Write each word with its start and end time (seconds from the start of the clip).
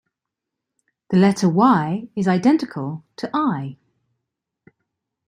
The 1.11 1.17
letter 1.17 1.47
"y" 1.47 2.09
is 2.15 2.27
identical 2.27 3.05
to 3.17 3.29
'i'. 3.35 3.77